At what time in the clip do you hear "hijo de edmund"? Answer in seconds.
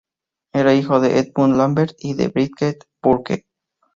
0.73-1.57